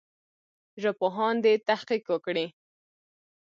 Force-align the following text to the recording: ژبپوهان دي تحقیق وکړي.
ژبپوهان 0.81 1.35
دي 1.43 1.53
تحقیق 1.69 2.03
وکړي. 2.09 2.45